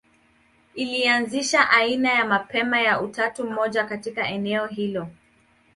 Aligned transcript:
Ilianzisha 0.75 1.69
aina 1.69 2.11
ya 2.13 2.25
mapema 2.25 2.79
ya 2.81 3.01
utatu 3.01 3.43
mmoja 3.49 3.83
katika 3.83 4.27
eneo 4.27 4.67
hilo. 4.67 5.07